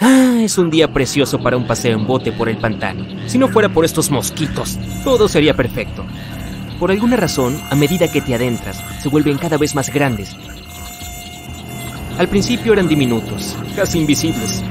Ah, 0.00 0.38
es 0.42 0.58
un 0.58 0.70
día 0.70 0.92
precioso 0.92 1.40
para 1.40 1.56
un 1.56 1.66
paseo 1.66 1.98
en 1.98 2.06
bote 2.06 2.30
por 2.30 2.48
el 2.48 2.56
pantano. 2.58 3.04
Si 3.26 3.36
no 3.36 3.48
fuera 3.48 3.68
por 3.68 3.84
estos 3.84 4.10
mosquitos, 4.10 4.78
todo 5.02 5.28
sería 5.28 5.54
perfecto. 5.54 6.04
Por 6.78 6.92
alguna 6.92 7.16
razón, 7.16 7.60
a 7.70 7.74
medida 7.74 8.10
que 8.10 8.20
te 8.20 8.34
adentras, 8.34 8.80
se 9.02 9.08
vuelven 9.08 9.38
cada 9.38 9.56
vez 9.56 9.74
más 9.74 9.92
grandes. 9.92 10.36
Al 12.16 12.28
principio 12.28 12.72
eran 12.72 12.86
diminutos, 12.86 13.56
casi 13.74 13.98
invisibles, 13.98 14.62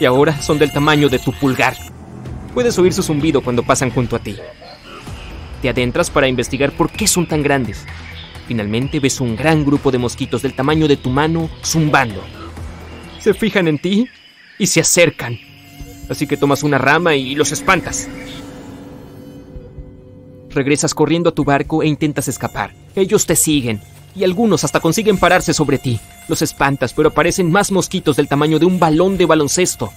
y 0.00 0.04
ahora 0.04 0.40
son 0.42 0.58
del 0.58 0.72
tamaño 0.72 1.08
de 1.08 1.20
tu 1.20 1.32
pulgar. 1.32 1.76
Puedes 2.52 2.76
oír 2.78 2.92
su 2.92 3.02
zumbido 3.02 3.42
cuando 3.42 3.62
pasan 3.62 3.90
junto 3.90 4.16
a 4.16 4.18
ti. 4.18 4.36
Te 5.62 5.68
adentras 5.68 6.10
para 6.10 6.26
investigar 6.26 6.72
por 6.72 6.90
qué 6.90 7.06
son 7.06 7.26
tan 7.26 7.42
grandes. 7.42 7.84
Finalmente 8.48 8.98
ves 8.98 9.20
un 9.20 9.36
gran 9.36 9.64
grupo 9.64 9.92
de 9.92 9.98
mosquitos 9.98 10.42
del 10.42 10.54
tamaño 10.54 10.88
de 10.88 10.96
tu 10.96 11.10
mano 11.10 11.48
zumbando. 11.64 12.22
Se 13.20 13.34
fijan 13.34 13.68
en 13.68 13.78
ti 13.78 14.08
y 14.58 14.66
se 14.66 14.80
acercan. 14.80 15.38
Así 16.08 16.26
que 16.26 16.36
tomas 16.36 16.62
una 16.62 16.78
rama 16.78 17.16
y 17.16 17.34
los 17.34 17.52
espantas. 17.52 18.08
Regresas 20.50 20.94
corriendo 20.94 21.30
a 21.30 21.34
tu 21.34 21.44
barco 21.44 21.82
e 21.82 21.86
intentas 21.86 22.28
escapar. 22.28 22.72
Ellos 22.94 23.26
te 23.26 23.36
siguen, 23.36 23.80
y 24.14 24.24
algunos 24.24 24.64
hasta 24.64 24.80
consiguen 24.80 25.18
pararse 25.18 25.52
sobre 25.52 25.78
ti. 25.78 26.00
Los 26.28 26.42
espantas, 26.42 26.94
pero 26.94 27.10
aparecen 27.10 27.50
más 27.50 27.70
mosquitos 27.70 28.16
del 28.16 28.28
tamaño 28.28 28.58
de 28.58 28.66
un 28.66 28.78
balón 28.78 29.18
de 29.18 29.26
baloncesto. 29.26 29.92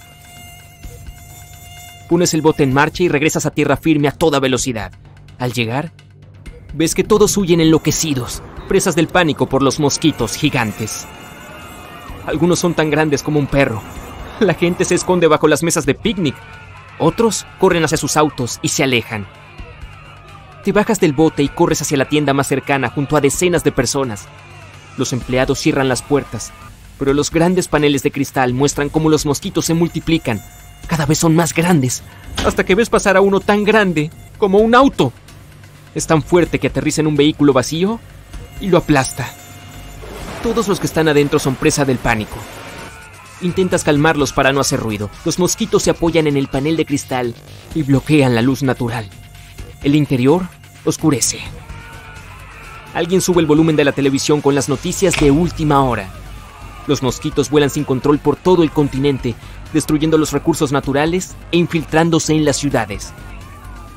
Pones 2.08 2.34
el 2.34 2.42
bote 2.42 2.62
en 2.62 2.74
marcha 2.74 3.02
y 3.02 3.08
regresas 3.08 3.46
a 3.46 3.50
tierra 3.52 3.76
firme 3.76 4.08
a 4.08 4.12
toda 4.12 4.40
velocidad. 4.40 4.92
Al 5.38 5.52
llegar, 5.52 5.92
ves 6.74 6.94
que 6.94 7.04
todos 7.04 7.36
huyen 7.36 7.60
enloquecidos, 7.60 8.42
presas 8.68 8.94
del 8.94 9.08
pánico 9.08 9.48
por 9.48 9.62
los 9.62 9.80
mosquitos 9.80 10.34
gigantes. 10.34 11.06
Algunos 12.26 12.58
son 12.58 12.74
tan 12.74 12.90
grandes 12.90 13.22
como 13.22 13.38
un 13.38 13.46
perro. 13.46 13.82
La 14.46 14.54
gente 14.54 14.84
se 14.86 14.94
esconde 14.94 15.26
bajo 15.26 15.46
las 15.48 15.62
mesas 15.62 15.84
de 15.84 15.94
picnic. 15.94 16.34
Otros 16.98 17.46
corren 17.58 17.84
hacia 17.84 17.98
sus 17.98 18.16
autos 18.16 18.58
y 18.62 18.68
se 18.68 18.82
alejan. 18.82 19.26
Te 20.64 20.72
bajas 20.72 20.98
del 20.98 21.12
bote 21.12 21.42
y 21.42 21.48
corres 21.48 21.82
hacia 21.82 21.96
la 21.96 22.08
tienda 22.08 22.32
más 22.32 22.46
cercana 22.46 22.88
junto 22.88 23.16
a 23.16 23.20
decenas 23.20 23.64
de 23.64 23.72
personas. 23.72 24.26
Los 24.96 25.12
empleados 25.12 25.58
cierran 25.58 25.88
las 25.88 26.02
puertas, 26.02 26.52
pero 26.98 27.12
los 27.12 27.30
grandes 27.30 27.68
paneles 27.68 28.02
de 28.02 28.10
cristal 28.10 28.52
muestran 28.52 28.88
cómo 28.88 29.08
los 29.08 29.24
mosquitos 29.24 29.66
se 29.66 29.74
multiplican. 29.74 30.42
Cada 30.86 31.06
vez 31.06 31.18
son 31.18 31.34
más 31.34 31.54
grandes, 31.54 32.02
hasta 32.44 32.64
que 32.64 32.74
ves 32.74 32.90
pasar 32.90 33.16
a 33.16 33.20
uno 33.20 33.40
tan 33.40 33.64
grande 33.64 34.10
como 34.38 34.58
un 34.58 34.74
auto. 34.74 35.12
Es 35.94 36.06
tan 36.06 36.22
fuerte 36.22 36.58
que 36.58 36.66
aterriza 36.68 37.00
en 37.00 37.06
un 37.06 37.16
vehículo 37.16 37.52
vacío 37.52 38.00
y 38.60 38.68
lo 38.68 38.78
aplasta. 38.78 39.32
Todos 40.42 40.68
los 40.68 40.80
que 40.80 40.86
están 40.86 41.08
adentro 41.08 41.38
son 41.38 41.54
presa 41.54 41.84
del 41.84 41.98
pánico. 41.98 42.36
Intentas 43.42 43.84
calmarlos 43.84 44.32
para 44.32 44.52
no 44.52 44.60
hacer 44.60 44.80
ruido. 44.80 45.08
Los 45.24 45.38
mosquitos 45.38 45.82
se 45.82 45.90
apoyan 45.90 46.26
en 46.26 46.36
el 46.36 46.48
panel 46.48 46.76
de 46.76 46.84
cristal 46.84 47.34
y 47.74 47.82
bloquean 47.82 48.34
la 48.34 48.42
luz 48.42 48.62
natural. 48.62 49.08
El 49.82 49.94
interior 49.94 50.42
oscurece. 50.84 51.38
Alguien 52.92 53.20
sube 53.20 53.40
el 53.40 53.46
volumen 53.46 53.76
de 53.76 53.84
la 53.84 53.92
televisión 53.92 54.40
con 54.40 54.54
las 54.54 54.68
noticias 54.68 55.18
de 55.18 55.30
última 55.30 55.82
hora. 55.82 56.10
Los 56.86 57.02
mosquitos 57.02 57.48
vuelan 57.48 57.70
sin 57.70 57.84
control 57.84 58.18
por 58.18 58.36
todo 58.36 58.62
el 58.62 58.72
continente, 58.72 59.34
destruyendo 59.72 60.18
los 60.18 60.32
recursos 60.32 60.72
naturales 60.72 61.36
e 61.52 61.56
infiltrándose 61.56 62.34
en 62.34 62.44
las 62.44 62.56
ciudades. 62.56 63.12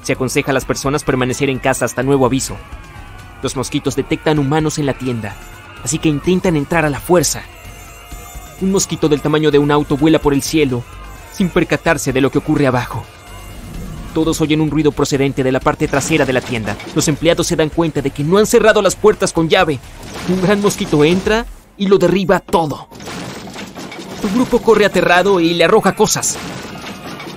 Se 0.03 0.13
aconseja 0.13 0.51
a 0.51 0.53
las 0.53 0.65
personas 0.65 1.03
permanecer 1.03 1.49
en 1.49 1.59
casa 1.59 1.85
hasta 1.85 2.03
nuevo 2.03 2.25
aviso. 2.25 2.55
Los 3.41 3.55
mosquitos 3.55 3.95
detectan 3.95 4.39
humanos 4.39 4.77
en 4.77 4.85
la 4.85 4.93
tienda, 4.93 5.35
así 5.83 5.97
que 5.97 6.09
intentan 6.09 6.55
entrar 6.55 6.85
a 6.85 6.89
la 6.89 6.99
fuerza. 6.99 7.43
Un 8.61 8.71
mosquito 8.71 9.09
del 9.09 9.21
tamaño 9.21 9.51
de 9.51 9.59
un 9.59 9.71
auto 9.71 9.97
vuela 9.97 10.19
por 10.19 10.33
el 10.33 10.41
cielo, 10.41 10.83
sin 11.31 11.49
percatarse 11.49 12.13
de 12.13 12.21
lo 12.21 12.31
que 12.31 12.37
ocurre 12.37 12.67
abajo. 12.67 13.03
Todos 14.13 14.39
oyen 14.41 14.61
un 14.61 14.69
ruido 14.69 14.91
procedente 14.91 15.43
de 15.43 15.51
la 15.51 15.59
parte 15.59 15.87
trasera 15.87 16.25
de 16.25 16.33
la 16.33 16.41
tienda. 16.41 16.77
Los 16.93 17.07
empleados 17.07 17.47
se 17.47 17.55
dan 17.55 17.69
cuenta 17.69 18.01
de 18.01 18.11
que 18.11 18.23
no 18.23 18.37
han 18.37 18.45
cerrado 18.45 18.81
las 18.81 18.95
puertas 18.95 19.33
con 19.33 19.49
llave. 19.49 19.79
Un 20.29 20.41
gran 20.41 20.61
mosquito 20.61 21.03
entra 21.03 21.47
y 21.77 21.87
lo 21.87 21.97
derriba 21.97 22.39
todo. 22.39 22.87
Tu 24.21 24.29
grupo 24.29 24.61
corre 24.61 24.85
aterrado 24.85 25.39
y 25.39 25.55
le 25.55 25.63
arroja 25.63 25.95
cosas. 25.95 26.37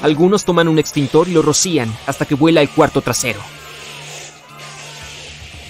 Algunos 0.03 0.44
toman 0.44 0.69
un 0.69 0.78
extintor 0.78 1.28
y 1.28 1.32
lo 1.32 1.41
rocían 1.41 1.93
hasta 2.06 2.26
que 2.26 2.34
vuela 2.34 2.60
al 2.60 2.69
cuarto 2.69 3.00
trasero. 3.00 3.41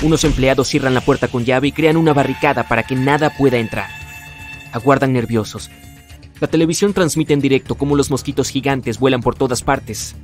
Unos 0.03 0.25
empleados 0.25 0.69
cierran 0.69 0.93
la 0.93 1.01
puerta 1.01 1.29
con 1.29 1.45
llave 1.45 1.69
y 1.69 1.73
crean 1.73 1.97
una 1.97 2.13
barricada 2.13 2.69
para 2.69 2.83
que 2.83 2.97
nada 2.97 3.31
pueda 3.31 3.59
entrar. 3.59 4.06
Aguardan 4.77 5.15
nerviosos. 5.15 5.71
La 6.39 6.49
televisión 6.49 6.93
transmite 6.93 7.33
en 7.33 7.41
directo 7.41 7.77
cómo 7.77 7.97
los 7.97 8.11
mosquitos 8.11 8.51
gigantes 8.51 8.99
vuelan 8.99 9.23
por 9.23 9.35
todas 9.35 9.63
partes. 9.63 10.15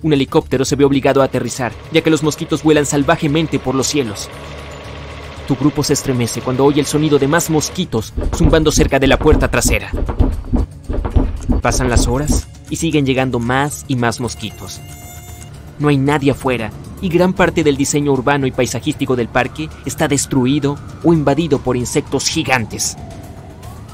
Un 0.00 0.14
helicóptero 0.14 0.64
se 0.64 0.76
ve 0.76 0.86
obligado 0.86 1.20
a 1.20 1.26
aterrizar, 1.26 1.70
ya 1.92 2.00
que 2.00 2.08
los 2.08 2.22
mosquitos 2.22 2.62
vuelan 2.62 2.86
salvajemente 2.86 3.58
por 3.58 3.74
los 3.74 3.86
cielos. 3.86 4.30
Tu 5.46 5.56
grupo 5.56 5.84
se 5.84 5.92
estremece 5.92 6.40
cuando 6.40 6.64
oye 6.64 6.80
el 6.80 6.86
sonido 6.86 7.18
de 7.18 7.28
más 7.28 7.50
mosquitos 7.50 8.14
zumbando 8.34 8.72
cerca 8.72 8.98
de 8.98 9.08
la 9.08 9.18
puerta 9.18 9.50
trasera. 9.50 9.90
Pasan 11.60 11.90
las 11.90 12.08
horas 12.08 12.48
y 12.70 12.76
siguen 12.76 13.04
llegando 13.04 13.40
más 13.40 13.84
y 13.88 13.96
más 13.96 14.20
mosquitos. 14.20 14.80
No 15.78 15.88
hay 15.88 15.98
nadie 15.98 16.30
afuera 16.30 16.70
y 17.02 17.10
gran 17.10 17.34
parte 17.34 17.62
del 17.62 17.76
diseño 17.76 18.12
urbano 18.12 18.46
y 18.46 18.52
paisajístico 18.52 19.16
del 19.16 19.28
parque 19.28 19.68
está 19.84 20.08
destruido 20.08 20.78
o 21.04 21.12
invadido 21.12 21.58
por 21.58 21.76
insectos 21.76 22.26
gigantes. 22.26 22.96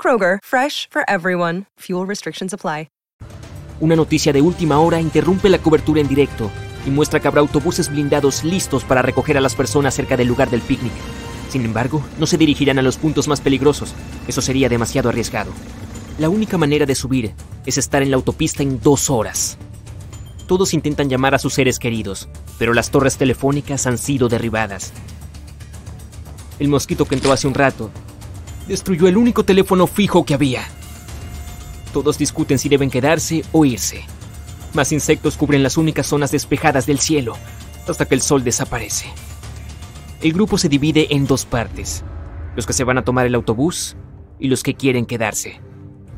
Kroger, 0.00 0.38
fresh 0.42 0.88
for 0.90 1.02
everyone. 1.08 1.66
Fuel 1.78 2.06
restrictions 2.06 2.54
apply. 2.54 2.88
Una 3.80 3.94
noticia 3.94 4.32
de 4.32 4.42
última 4.42 4.80
hora 4.80 5.00
interrumpe 5.00 5.48
la 5.48 5.58
cobertura 5.58 6.00
en 6.00 6.08
directo 6.08 6.50
y 6.84 6.90
muestra 6.90 7.20
que 7.20 7.28
habrá 7.28 7.40
autobuses 7.40 7.88
blindados 7.88 8.42
listos 8.42 8.82
para 8.82 9.02
recoger 9.02 9.38
a 9.38 9.40
las 9.40 9.54
personas 9.54 9.94
cerca 9.94 10.16
del 10.16 10.26
lugar 10.26 10.50
del 10.50 10.62
picnic. 10.62 10.92
Sin 11.48 11.64
embargo, 11.64 12.04
no 12.18 12.26
se 12.26 12.36
dirigirán 12.36 12.80
a 12.80 12.82
los 12.82 12.96
puntos 12.96 13.28
más 13.28 13.40
peligrosos. 13.40 13.94
Eso 14.26 14.42
sería 14.42 14.68
demasiado 14.68 15.10
arriesgado. 15.10 15.52
La 16.18 16.28
única 16.28 16.58
manera 16.58 16.86
de 16.86 16.96
subir 16.96 17.34
es 17.66 17.78
estar 17.78 18.02
en 18.02 18.10
la 18.10 18.16
autopista 18.16 18.64
en 18.64 18.80
dos 18.80 19.10
horas. 19.10 19.58
Todos 20.48 20.74
intentan 20.74 21.08
llamar 21.08 21.36
a 21.36 21.38
sus 21.38 21.54
seres 21.54 21.78
queridos, 21.78 22.28
pero 22.58 22.74
las 22.74 22.90
torres 22.90 23.16
telefónicas 23.16 23.86
han 23.86 23.96
sido 23.96 24.28
derribadas. 24.28 24.92
El 26.58 26.66
mosquito 26.66 27.04
que 27.04 27.14
entró 27.14 27.30
hace 27.30 27.46
un 27.46 27.54
rato 27.54 27.92
destruyó 28.68 29.08
el 29.08 29.16
único 29.16 29.44
teléfono 29.44 29.86
fijo 29.86 30.24
que 30.24 30.34
había. 30.34 30.62
Todos 31.92 32.18
discuten 32.18 32.58
si 32.58 32.68
deben 32.68 32.90
quedarse 32.90 33.44
o 33.52 33.64
irse. 33.64 34.04
Más 34.74 34.92
insectos 34.92 35.36
cubren 35.36 35.62
las 35.62 35.78
únicas 35.78 36.06
zonas 36.06 36.30
despejadas 36.30 36.86
del 36.86 36.98
cielo, 36.98 37.36
hasta 37.88 38.04
que 38.04 38.14
el 38.14 38.20
sol 38.20 38.44
desaparece. 38.44 39.06
El 40.20 40.32
grupo 40.32 40.58
se 40.58 40.68
divide 40.68 41.14
en 41.14 41.26
dos 41.26 41.46
partes, 41.46 42.04
los 42.54 42.66
que 42.66 42.74
se 42.74 42.84
van 42.84 42.98
a 42.98 43.04
tomar 43.04 43.26
el 43.26 43.34
autobús 43.34 43.96
y 44.38 44.48
los 44.48 44.62
que 44.62 44.74
quieren 44.74 45.06
quedarse. 45.06 45.60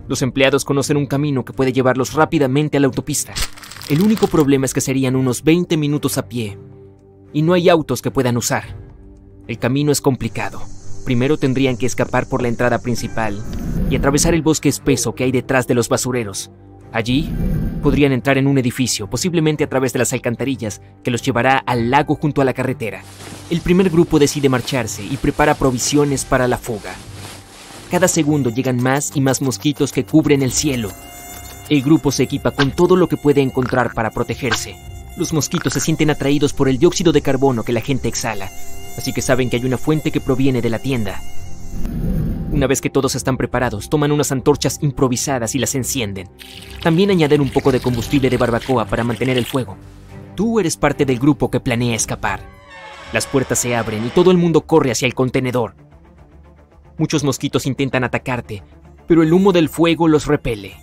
Los 0.08 0.22
empleados 0.22 0.64
conocen 0.64 0.96
un 0.96 1.06
camino 1.06 1.44
que 1.44 1.52
puede 1.52 1.72
llevarlos 1.72 2.14
rápidamente 2.14 2.78
a 2.78 2.80
la 2.80 2.88
autopista. 2.88 3.32
El 3.88 4.02
único 4.02 4.26
problema 4.26 4.66
es 4.66 4.74
que 4.74 4.80
serían 4.80 5.14
unos 5.14 5.44
20 5.44 5.76
minutos 5.76 6.18
a 6.18 6.28
pie, 6.28 6.58
y 7.32 7.42
no 7.42 7.52
hay 7.52 7.68
autos 7.68 8.02
que 8.02 8.10
puedan 8.10 8.36
usar. 8.36 8.76
El 9.46 9.58
camino 9.58 9.92
es 9.92 10.00
complicado. 10.00 10.62
Primero 11.04 11.38
tendrían 11.38 11.76
que 11.76 11.86
escapar 11.86 12.26
por 12.26 12.42
la 12.42 12.48
entrada 12.48 12.80
principal, 12.80 13.42
y 13.90 13.96
atravesar 13.96 14.34
el 14.34 14.42
bosque 14.42 14.68
espeso 14.68 15.14
que 15.14 15.24
hay 15.24 15.32
detrás 15.32 15.66
de 15.66 15.74
los 15.74 15.88
basureros. 15.88 16.50
Allí 16.92 17.30
podrían 17.82 18.12
entrar 18.12 18.38
en 18.38 18.46
un 18.46 18.58
edificio, 18.58 19.08
posiblemente 19.08 19.64
a 19.64 19.68
través 19.68 19.92
de 19.92 19.98
las 19.98 20.12
alcantarillas, 20.12 20.80
que 21.02 21.10
los 21.10 21.22
llevará 21.22 21.58
al 21.58 21.90
lago 21.90 22.16
junto 22.16 22.40
a 22.40 22.44
la 22.44 22.54
carretera. 22.54 23.02
El 23.48 23.60
primer 23.60 23.90
grupo 23.90 24.18
decide 24.18 24.48
marcharse 24.48 25.04
y 25.04 25.16
prepara 25.16 25.54
provisiones 25.54 26.24
para 26.24 26.46
la 26.46 26.58
fuga. 26.58 26.94
Cada 27.90 28.06
segundo 28.06 28.50
llegan 28.50 28.80
más 28.80 29.12
y 29.14 29.20
más 29.20 29.42
mosquitos 29.42 29.92
que 29.92 30.04
cubren 30.04 30.42
el 30.42 30.52
cielo. 30.52 30.90
El 31.68 31.82
grupo 31.82 32.12
se 32.12 32.24
equipa 32.24 32.52
con 32.52 32.70
todo 32.70 32.96
lo 32.96 33.08
que 33.08 33.16
puede 33.16 33.40
encontrar 33.40 33.92
para 33.94 34.10
protegerse. 34.10 34.76
Los 35.20 35.34
mosquitos 35.34 35.74
se 35.74 35.80
sienten 35.80 36.08
atraídos 36.08 36.54
por 36.54 36.66
el 36.66 36.78
dióxido 36.78 37.12
de 37.12 37.20
carbono 37.20 37.62
que 37.62 37.74
la 37.74 37.82
gente 37.82 38.08
exhala, 38.08 38.50
así 38.96 39.12
que 39.12 39.20
saben 39.20 39.50
que 39.50 39.56
hay 39.56 39.66
una 39.66 39.76
fuente 39.76 40.10
que 40.10 40.20
proviene 40.22 40.62
de 40.62 40.70
la 40.70 40.78
tienda. 40.78 41.20
Una 42.50 42.66
vez 42.66 42.80
que 42.80 42.88
todos 42.88 43.14
están 43.14 43.36
preparados, 43.36 43.90
toman 43.90 44.12
unas 44.12 44.32
antorchas 44.32 44.78
improvisadas 44.80 45.54
y 45.54 45.58
las 45.58 45.74
encienden. 45.74 46.30
También 46.82 47.10
añaden 47.10 47.42
un 47.42 47.50
poco 47.50 47.70
de 47.70 47.80
combustible 47.80 48.30
de 48.30 48.38
barbacoa 48.38 48.86
para 48.86 49.04
mantener 49.04 49.36
el 49.36 49.44
fuego. 49.44 49.76
Tú 50.36 50.58
eres 50.58 50.78
parte 50.78 51.04
del 51.04 51.18
grupo 51.18 51.50
que 51.50 51.60
planea 51.60 51.94
escapar. 51.94 52.40
Las 53.12 53.26
puertas 53.26 53.58
se 53.58 53.76
abren 53.76 54.06
y 54.06 54.08
todo 54.08 54.30
el 54.30 54.38
mundo 54.38 54.62
corre 54.62 54.90
hacia 54.90 55.04
el 55.04 55.14
contenedor. 55.14 55.74
Muchos 56.96 57.24
mosquitos 57.24 57.66
intentan 57.66 58.04
atacarte, 58.04 58.62
pero 59.06 59.22
el 59.22 59.34
humo 59.34 59.52
del 59.52 59.68
fuego 59.68 60.08
los 60.08 60.24
repele. 60.24 60.76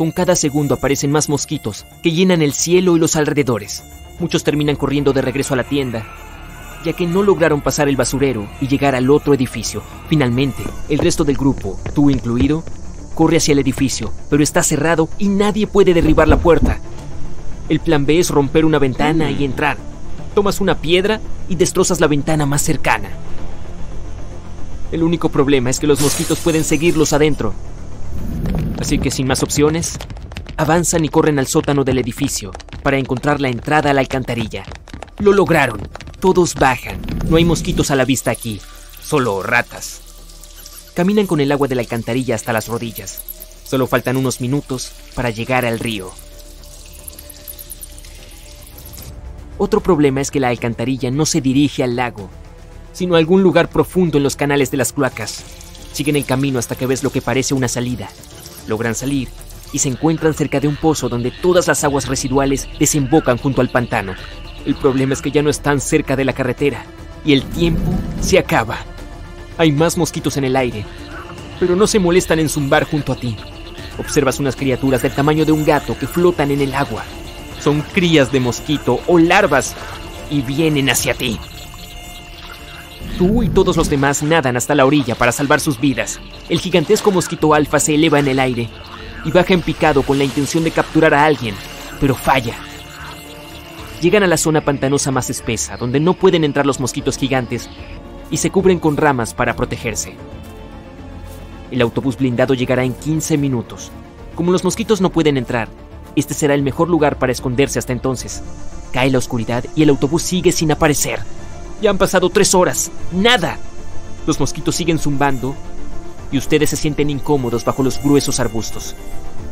Con 0.00 0.12
cada 0.12 0.34
segundo 0.34 0.76
aparecen 0.76 1.12
más 1.12 1.28
mosquitos 1.28 1.84
que 2.02 2.10
llenan 2.10 2.40
el 2.40 2.54
cielo 2.54 2.96
y 2.96 2.98
los 2.98 3.16
alrededores. 3.16 3.84
Muchos 4.18 4.42
terminan 4.44 4.76
corriendo 4.76 5.12
de 5.12 5.20
regreso 5.20 5.52
a 5.52 5.58
la 5.58 5.64
tienda, 5.64 6.06
ya 6.82 6.94
que 6.94 7.06
no 7.06 7.22
lograron 7.22 7.60
pasar 7.60 7.86
el 7.86 7.98
basurero 7.98 8.48
y 8.62 8.66
llegar 8.66 8.94
al 8.94 9.10
otro 9.10 9.34
edificio. 9.34 9.82
Finalmente, 10.08 10.62
el 10.88 11.00
resto 11.00 11.22
del 11.22 11.36
grupo, 11.36 11.78
tú 11.94 12.08
incluido, 12.08 12.64
corre 13.14 13.36
hacia 13.36 13.52
el 13.52 13.58
edificio, 13.58 14.10
pero 14.30 14.42
está 14.42 14.62
cerrado 14.62 15.10
y 15.18 15.28
nadie 15.28 15.66
puede 15.66 15.92
derribar 15.92 16.28
la 16.28 16.38
puerta. 16.38 16.78
El 17.68 17.80
plan 17.80 18.06
B 18.06 18.20
es 18.20 18.30
romper 18.30 18.64
una 18.64 18.78
ventana 18.78 19.30
y 19.30 19.44
entrar. 19.44 19.76
Tomas 20.34 20.62
una 20.62 20.76
piedra 20.76 21.20
y 21.46 21.56
destrozas 21.56 22.00
la 22.00 22.06
ventana 22.06 22.46
más 22.46 22.62
cercana. 22.62 23.10
El 24.92 25.02
único 25.02 25.28
problema 25.28 25.68
es 25.68 25.78
que 25.78 25.86
los 25.86 26.00
mosquitos 26.00 26.38
pueden 26.38 26.64
seguirlos 26.64 27.12
adentro. 27.12 27.52
Así 28.80 28.98
que 28.98 29.10
sin 29.10 29.26
más 29.26 29.42
opciones, 29.42 29.98
avanzan 30.56 31.04
y 31.04 31.10
corren 31.10 31.38
al 31.38 31.46
sótano 31.46 31.84
del 31.84 31.98
edificio 31.98 32.50
para 32.82 32.98
encontrar 32.98 33.40
la 33.40 33.48
entrada 33.48 33.90
a 33.90 33.94
la 33.94 34.00
alcantarilla. 34.00 34.64
Lo 35.18 35.32
lograron. 35.32 35.80
Todos 36.18 36.54
bajan. 36.54 37.00
No 37.28 37.36
hay 37.36 37.44
mosquitos 37.44 37.90
a 37.90 37.96
la 37.96 38.04
vista 38.04 38.30
aquí, 38.30 38.60
solo 39.02 39.42
ratas. 39.42 40.00
Caminan 40.94 41.26
con 41.26 41.40
el 41.40 41.52
agua 41.52 41.68
de 41.68 41.74
la 41.74 41.82
alcantarilla 41.82 42.34
hasta 42.34 42.52
las 42.52 42.68
rodillas. 42.68 43.20
Solo 43.64 43.86
faltan 43.86 44.16
unos 44.16 44.40
minutos 44.40 44.92
para 45.14 45.30
llegar 45.30 45.64
al 45.64 45.78
río. 45.78 46.10
Otro 49.58 49.82
problema 49.82 50.20
es 50.20 50.30
que 50.30 50.40
la 50.40 50.48
alcantarilla 50.48 51.10
no 51.10 51.26
se 51.26 51.40
dirige 51.40 51.84
al 51.84 51.96
lago, 51.96 52.30
sino 52.92 53.14
a 53.14 53.18
algún 53.18 53.42
lugar 53.42 53.68
profundo 53.68 54.16
en 54.16 54.24
los 54.24 54.36
canales 54.36 54.70
de 54.70 54.78
las 54.78 54.92
cloacas. 54.92 55.44
Siguen 55.92 56.16
el 56.16 56.24
camino 56.24 56.58
hasta 56.58 56.76
que 56.76 56.86
ves 56.86 57.02
lo 57.02 57.12
que 57.12 57.22
parece 57.22 57.54
una 57.54 57.68
salida. 57.68 58.08
Logran 58.66 58.94
salir 58.94 59.28
y 59.72 59.78
se 59.78 59.88
encuentran 59.88 60.34
cerca 60.34 60.60
de 60.60 60.68
un 60.68 60.76
pozo 60.76 61.08
donde 61.08 61.30
todas 61.30 61.68
las 61.68 61.84
aguas 61.84 62.08
residuales 62.08 62.68
desembocan 62.78 63.38
junto 63.38 63.60
al 63.60 63.70
pantano. 63.70 64.14
El 64.66 64.74
problema 64.74 65.14
es 65.14 65.22
que 65.22 65.30
ya 65.30 65.42
no 65.42 65.50
están 65.50 65.80
cerca 65.80 66.16
de 66.16 66.24
la 66.24 66.32
carretera 66.32 66.84
y 67.24 67.32
el 67.32 67.42
tiempo 67.44 67.92
se 68.20 68.38
acaba. 68.38 68.78
Hay 69.58 69.72
más 69.72 69.96
mosquitos 69.96 70.36
en 70.36 70.44
el 70.44 70.56
aire, 70.56 70.84
pero 71.58 71.76
no 71.76 71.86
se 71.86 71.98
molestan 71.98 72.40
en 72.40 72.48
zumbar 72.48 72.84
junto 72.84 73.12
a 73.12 73.16
ti. 73.16 73.36
Observas 73.98 74.40
unas 74.40 74.56
criaturas 74.56 75.02
del 75.02 75.12
tamaño 75.12 75.44
de 75.44 75.52
un 75.52 75.64
gato 75.64 75.98
que 75.98 76.06
flotan 76.06 76.50
en 76.50 76.60
el 76.60 76.74
agua. 76.74 77.04
Son 77.60 77.82
crías 77.82 78.32
de 78.32 78.40
mosquito 78.40 79.00
o 79.06 79.18
larvas 79.18 79.74
y 80.30 80.40
vienen 80.42 80.88
hacia 80.88 81.14
ti. 81.14 81.38
Tú 83.20 83.42
y 83.42 83.50
todos 83.50 83.76
los 83.76 83.90
demás 83.90 84.22
nadan 84.22 84.56
hasta 84.56 84.74
la 84.74 84.86
orilla 84.86 85.14
para 85.14 85.30
salvar 85.30 85.60
sus 85.60 85.78
vidas. 85.78 86.18
El 86.48 86.58
gigantesco 86.58 87.10
mosquito 87.10 87.52
alfa 87.52 87.78
se 87.78 87.94
eleva 87.94 88.18
en 88.18 88.28
el 88.28 88.40
aire 88.40 88.70
y 89.26 89.30
baja 89.30 89.52
en 89.52 89.60
picado 89.60 90.02
con 90.04 90.16
la 90.16 90.24
intención 90.24 90.64
de 90.64 90.70
capturar 90.70 91.12
a 91.12 91.26
alguien, 91.26 91.54
pero 92.00 92.14
falla. 92.14 92.54
Llegan 94.00 94.22
a 94.22 94.26
la 94.26 94.38
zona 94.38 94.62
pantanosa 94.62 95.10
más 95.10 95.28
espesa, 95.28 95.76
donde 95.76 96.00
no 96.00 96.14
pueden 96.14 96.44
entrar 96.44 96.64
los 96.64 96.80
mosquitos 96.80 97.18
gigantes, 97.18 97.68
y 98.30 98.38
se 98.38 98.50
cubren 98.50 98.78
con 98.78 98.96
ramas 98.96 99.34
para 99.34 99.54
protegerse. 99.54 100.14
El 101.70 101.82
autobús 101.82 102.16
blindado 102.16 102.54
llegará 102.54 102.84
en 102.84 102.94
15 102.94 103.36
minutos. 103.36 103.92
Como 104.34 104.50
los 104.50 104.64
mosquitos 104.64 105.02
no 105.02 105.10
pueden 105.10 105.36
entrar, 105.36 105.68
este 106.16 106.32
será 106.32 106.54
el 106.54 106.62
mejor 106.62 106.88
lugar 106.88 107.18
para 107.18 107.32
esconderse 107.32 107.78
hasta 107.78 107.92
entonces. 107.92 108.42
Cae 108.94 109.10
la 109.10 109.18
oscuridad 109.18 109.66
y 109.76 109.82
el 109.82 109.90
autobús 109.90 110.22
sigue 110.22 110.52
sin 110.52 110.72
aparecer. 110.72 111.20
Ya 111.80 111.90
han 111.90 111.98
pasado 111.98 112.28
tres 112.30 112.54
horas. 112.54 112.90
¡Nada! 113.12 113.58
Los 114.26 114.38
mosquitos 114.38 114.76
siguen 114.76 114.98
zumbando 114.98 115.54
y 116.30 116.38
ustedes 116.38 116.70
se 116.70 116.76
sienten 116.76 117.10
incómodos 117.10 117.64
bajo 117.64 117.82
los 117.82 118.02
gruesos 118.02 118.38
arbustos. 118.38 118.94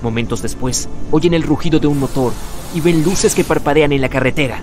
Momentos 0.02 0.42
después, 0.42 0.88
oyen 1.10 1.34
el 1.34 1.42
rugido 1.42 1.80
de 1.80 1.86
un 1.86 1.98
motor 1.98 2.32
y 2.75 2.80
ven 2.80 3.02
luces 3.02 3.34
que 3.34 3.44
parpadean 3.44 3.92
en 3.92 4.00
la 4.00 4.08
carretera. 4.08 4.62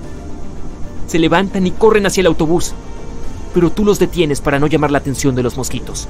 Se 1.07 1.19
levantan 1.19 1.67
y 1.67 1.71
corren 1.71 2.05
hacia 2.05 2.21
el 2.21 2.27
autobús, 2.27 2.73
pero 3.53 3.71
tú 3.71 3.83
los 3.83 3.99
detienes 3.99 4.41
para 4.41 4.59
no 4.59 4.67
llamar 4.67 4.91
la 4.91 4.99
atención 4.99 5.35
de 5.35 5.43
los 5.43 5.57
mosquitos. 5.57 6.07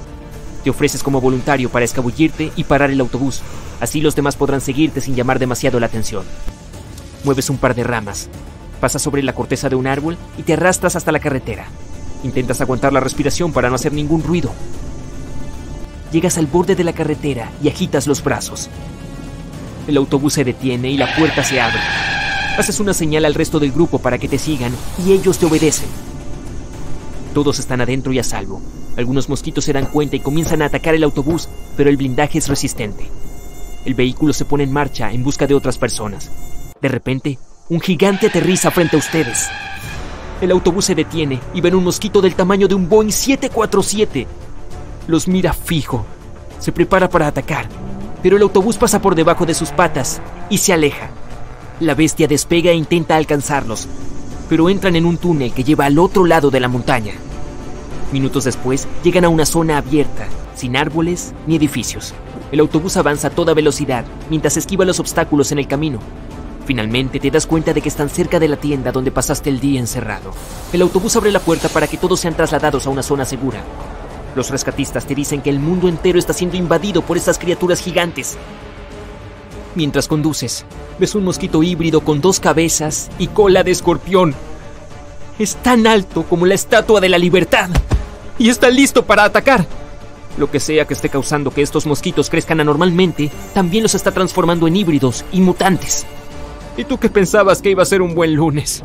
Te 0.63 0.69
ofreces 0.69 1.03
como 1.03 1.21
voluntario 1.21 1.69
para 1.69 1.85
escabullirte 1.85 2.51
y 2.55 2.63
parar 2.65 2.91
el 2.91 2.99
autobús, 2.99 3.41
así 3.79 4.01
los 4.01 4.15
demás 4.15 4.35
podrán 4.35 4.61
seguirte 4.61 5.01
sin 5.01 5.15
llamar 5.15 5.39
demasiado 5.39 5.79
la 5.79 5.85
atención. 5.85 6.23
Mueves 7.23 7.49
un 7.49 7.57
par 7.57 7.75
de 7.75 7.83
ramas, 7.83 8.29
Pasas 8.85 9.01
sobre 9.01 9.23
la 9.23 9.33
corteza 9.33 9.67
de 9.67 9.75
un 9.75 9.87
árbol 9.87 10.15
y 10.37 10.43
te 10.43 10.53
arrastras 10.53 10.95
hasta 10.95 11.11
la 11.11 11.19
carretera. 11.19 11.65
Intentas 12.23 12.61
aguantar 12.61 12.93
la 12.93 12.99
respiración 12.99 13.51
para 13.51 13.67
no 13.67 13.73
hacer 13.73 13.91
ningún 13.91 14.21
ruido. 14.21 14.51
Llegas 16.11 16.37
al 16.37 16.45
borde 16.45 16.75
de 16.75 16.83
la 16.83 16.93
carretera 16.93 17.49
y 17.63 17.67
agitas 17.67 18.05
los 18.05 18.23
brazos. 18.23 18.69
El 19.87 19.97
autobús 19.97 20.33
se 20.33 20.43
detiene 20.43 20.91
y 20.91 20.97
la 20.97 21.15
puerta 21.15 21.43
se 21.43 21.59
abre. 21.59 21.79
Haces 22.59 22.79
una 22.79 22.93
señal 22.93 23.25
al 23.25 23.33
resto 23.33 23.59
del 23.59 23.71
grupo 23.71 23.97
para 23.97 24.19
que 24.19 24.27
te 24.27 24.37
sigan 24.37 24.75
y 25.03 25.13
ellos 25.13 25.39
te 25.39 25.47
obedecen. 25.47 25.89
Todos 27.33 27.57
están 27.57 27.81
adentro 27.81 28.13
y 28.13 28.19
a 28.19 28.23
salvo. 28.23 28.61
Algunos 28.97 29.29
mosquitos 29.29 29.65
se 29.65 29.73
dan 29.73 29.87
cuenta 29.87 30.15
y 30.15 30.19
comienzan 30.19 30.61
a 30.61 30.65
atacar 30.65 30.93
el 30.93 31.03
autobús, 31.03 31.49
pero 31.75 31.89
el 31.89 31.97
blindaje 31.97 32.37
es 32.37 32.47
resistente. 32.47 33.09
El 33.83 33.95
vehículo 33.95 34.31
se 34.31 34.45
pone 34.45 34.63
en 34.63 34.71
marcha 34.71 35.11
en 35.11 35.23
busca 35.23 35.47
de 35.47 35.55
otras 35.55 35.79
personas. 35.79 36.29
De 36.79 36.87
repente, 36.87 37.39
un 37.67 37.81
gigante 37.81 38.27
aterriza 38.27 38.69
frente 38.69 38.95
a 38.95 38.99
ustedes. 38.99 39.49
El 40.39 40.51
autobús 40.51 40.85
se 40.85 40.93
detiene 40.93 41.39
y 41.53 41.61
ven 41.61 41.73
un 41.73 41.83
mosquito 41.83 42.21
del 42.21 42.35
tamaño 42.35 42.67
de 42.67 42.75
un 42.75 42.87
Boeing 42.87 43.11
747. 43.11 44.27
Los 45.07 45.27
mira 45.27 45.51
fijo. 45.51 46.05
Se 46.59 46.71
prepara 46.71 47.09
para 47.09 47.25
atacar, 47.25 47.67
pero 48.21 48.35
el 48.35 48.43
autobús 48.43 48.77
pasa 48.77 49.01
por 49.01 49.15
debajo 49.15 49.47
de 49.47 49.55
sus 49.55 49.71
patas 49.71 50.21
y 50.49 50.59
se 50.59 50.73
aleja. 50.73 51.09
La 51.79 51.95
bestia 51.95 52.27
despega 52.27 52.69
e 52.69 52.75
intenta 52.75 53.15
alcanzarlos, 53.15 53.87
pero 54.47 54.69
entran 54.69 54.95
en 54.95 55.05
un 55.05 55.17
túnel 55.17 55.51
que 55.51 55.63
lleva 55.63 55.85
al 55.85 55.97
otro 55.97 56.25
lado 56.25 56.51
de 56.51 56.59
la 56.59 56.67
montaña. 56.67 57.13
Minutos 58.11 58.43
después, 58.43 58.87
llegan 59.03 59.25
a 59.25 59.29
una 59.29 59.45
zona 59.45 59.77
abierta, 59.77 60.27
sin 60.55 60.77
árboles 60.77 61.33
ni 61.47 61.55
edificios. 61.55 62.13
El 62.51 62.59
autobús 62.59 62.95
avanza 62.95 63.29
a 63.29 63.31
toda 63.31 63.55
velocidad 63.55 64.05
mientras 64.29 64.55
esquiva 64.55 64.85
los 64.85 64.99
obstáculos 64.99 65.51
en 65.51 65.57
el 65.57 65.67
camino 65.67 65.99
Finalmente 66.65 67.19
te 67.19 67.29
das 67.29 67.45
cuenta 67.45 67.73
de 67.73 67.81
que 67.81 67.89
están 67.89 68.09
cerca 68.09 68.39
de 68.39 68.47
la 68.47 68.57
tienda 68.57 68.91
donde 68.91 69.11
pasaste 69.11 69.51
el 69.51 69.59
día 69.59 69.79
encerrado. 69.79 70.31
El 70.73 70.81
autobús 70.81 71.15
abre 71.15 71.31
la 71.31 71.39
puerta 71.39 71.69
para 71.69 71.87
que 71.87 71.97
todos 71.97 72.19
sean 72.19 72.35
trasladados 72.35 72.87
a 72.87 72.89
una 72.89 73.03
zona 73.03 73.23
segura. 73.23 73.63
Los 74.35 74.49
rescatistas 74.49 75.05
te 75.05 75.13
dicen 75.13 75.41
que 75.41 75.51
el 75.51 75.59
mundo 75.59 75.87
entero 75.87 76.17
está 76.17 76.33
siendo 76.33 76.57
invadido 76.57 77.03
por 77.03 77.17
estas 77.17 77.37
criaturas 77.37 77.79
gigantes. 77.79 78.35
Mientras 79.75 80.07
conduces, 80.07 80.65
ves 80.99 81.13
un 81.13 81.23
mosquito 81.23 81.61
híbrido 81.61 82.01
con 82.01 82.19
dos 82.19 82.39
cabezas 82.39 83.09
y 83.19 83.27
cola 83.27 83.63
de 83.63 83.71
escorpión. 83.71 84.33
Es 85.37 85.57
tan 85.57 85.85
alto 85.85 86.23
como 86.23 86.47
la 86.47 86.55
estatua 86.55 86.99
de 86.99 87.09
la 87.09 87.17
libertad 87.17 87.69
y 88.39 88.49
está 88.49 88.69
listo 88.69 89.05
para 89.05 89.23
atacar. 89.23 89.67
Lo 90.37 90.49
que 90.49 90.59
sea 90.59 90.85
que 90.85 90.95
esté 90.95 91.09
causando 91.09 91.51
que 91.51 91.61
estos 91.61 91.85
mosquitos 91.85 92.29
crezcan 92.29 92.59
anormalmente, 92.59 93.31
también 93.53 93.83
los 93.83 93.95
está 93.95 94.11
transformando 94.11 94.67
en 94.67 94.75
híbridos 94.75 95.23
y 95.31 95.41
mutantes. 95.41 96.05
¿Y 96.77 96.83
tú 96.83 96.97
qué 96.97 97.09
pensabas 97.09 97.61
que 97.61 97.69
iba 97.69 97.83
a 97.83 97.85
ser 97.85 98.01
un 98.01 98.15
buen 98.15 98.35
lunes? 98.35 98.83